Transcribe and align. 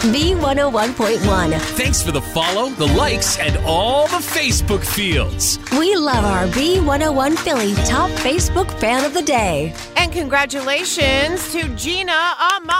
B101.1. 0.00 1.60
Thanks 1.76 2.02
for 2.02 2.10
the 2.10 2.22
follow, 2.22 2.70
the 2.70 2.86
likes, 2.86 3.38
and 3.38 3.56
all 3.66 4.06
the 4.06 4.16
Facebook 4.16 4.82
fields. 4.82 5.58
We 5.78 5.94
love 5.94 6.24
our 6.24 6.46
B101 6.46 7.36
Philly 7.38 7.74
top 7.84 8.10
Facebook 8.12 8.70
fan 8.80 9.04
of 9.04 9.12
the 9.12 9.20
day. 9.20 9.74
And 9.96 10.10
congratulations 10.10 11.52
to 11.52 11.68
Gina 11.76 12.34
Amato 12.38 12.60
from 12.60 12.79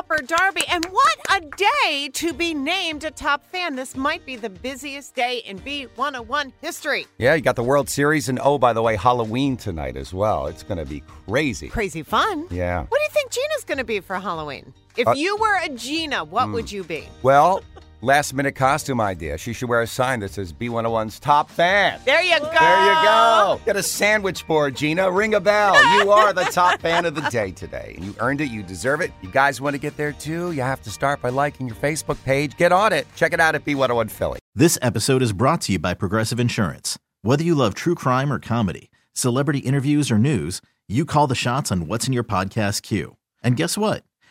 Upper 0.00 0.22
Darby. 0.22 0.62
And 0.70 0.82
what 0.86 1.18
a 1.30 1.40
day 1.58 2.08
to 2.14 2.32
be 2.32 2.54
named 2.54 3.04
a 3.04 3.10
top 3.10 3.44
fan. 3.52 3.76
This 3.76 3.94
might 3.94 4.24
be 4.24 4.34
the 4.34 4.48
busiest 4.48 5.14
day 5.14 5.42
in 5.44 5.58
B101 5.58 6.52
history. 6.62 7.06
Yeah, 7.18 7.34
you 7.34 7.42
got 7.42 7.54
the 7.54 7.62
World 7.62 7.90
Series, 7.90 8.30
and 8.30 8.40
oh, 8.42 8.56
by 8.56 8.72
the 8.72 8.80
way, 8.80 8.96
Halloween 8.96 9.58
tonight 9.58 9.98
as 9.98 10.14
well. 10.14 10.46
It's 10.46 10.62
going 10.62 10.78
to 10.78 10.86
be 10.86 11.00
crazy. 11.26 11.68
Crazy 11.68 12.02
fun. 12.02 12.46
Yeah. 12.50 12.78
What 12.80 12.96
do 12.98 13.02
you 13.02 13.10
think 13.10 13.30
Gina's 13.30 13.64
going 13.66 13.76
to 13.76 13.84
be 13.84 14.00
for 14.00 14.16
Halloween? 14.18 14.72
If 14.96 15.06
Uh, 15.06 15.12
you 15.12 15.36
were 15.36 15.56
a 15.62 15.68
Gina, 15.68 16.24
what 16.24 16.50
would 16.50 16.72
you 16.72 16.82
be? 16.82 17.06
Well, 17.22 17.62
last 18.02 18.34
minute 18.34 18.54
costume 18.54 19.00
idea. 19.00 19.38
She 19.38 19.52
should 19.52 19.68
wear 19.68 19.82
a 19.82 19.86
sign 19.86 20.20
that 20.20 20.30
says 20.32 20.52
B101's 20.52 21.18
top 21.20 21.50
fan. 21.50 22.00
There 22.04 22.22
you 22.22 22.38
go. 22.38 22.50
There 22.50 22.84
you 22.84 23.02
go. 23.04 23.60
Get 23.64 23.76
a 23.76 23.82
sandwich 23.82 24.46
board, 24.46 24.76
Gina. 24.76 25.10
Ring 25.10 25.34
a 25.34 25.40
bell. 25.40 25.76
You 26.00 26.10
are 26.12 26.32
the 26.32 26.44
top 26.44 26.80
fan 26.80 27.04
of 27.04 27.14
the 27.14 27.20
day 27.30 27.50
today. 27.50 27.94
And 27.96 28.04
you 28.04 28.14
earned 28.20 28.40
it. 28.40 28.50
You 28.50 28.62
deserve 28.62 29.00
it. 29.00 29.12
You 29.22 29.30
guys 29.30 29.60
want 29.60 29.74
to 29.74 29.78
get 29.78 29.96
there 29.96 30.12
too? 30.12 30.52
You 30.52 30.62
have 30.62 30.80
to 30.82 30.90
start 30.90 31.20
by 31.20 31.28
liking 31.28 31.66
your 31.66 31.76
Facebook 31.76 32.22
page. 32.24 32.56
Get 32.56 32.72
on 32.72 32.92
it. 32.92 33.06
Check 33.16 33.32
it 33.32 33.40
out 33.40 33.54
at 33.54 33.64
B101 33.64 34.10
Philly. 34.10 34.38
This 34.54 34.78
episode 34.80 35.20
is 35.20 35.32
brought 35.32 35.60
to 35.62 35.72
you 35.72 35.78
by 35.78 35.94
Progressive 35.94 36.40
Insurance. 36.40 36.98
Whether 37.22 37.44
you 37.44 37.54
love 37.54 37.74
true 37.74 37.94
crime 37.94 38.32
or 38.32 38.38
comedy, 38.38 38.90
celebrity 39.12 39.58
interviews 39.60 40.10
or 40.10 40.18
news, 40.18 40.62
you 40.88 41.04
call 41.04 41.26
the 41.26 41.34
shots 41.34 41.70
on 41.70 41.86
what's 41.86 42.06
in 42.06 42.12
your 42.12 42.24
podcast 42.24 42.82
queue. 42.82 43.16
And 43.42 43.56
guess 43.56 43.76
what? 43.76 44.04